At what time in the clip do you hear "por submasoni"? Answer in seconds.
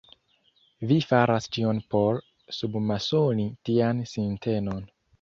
1.95-3.49